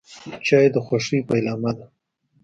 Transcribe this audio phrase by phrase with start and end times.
[0.45, 1.85] چای د خوښۍ پیلامه ده.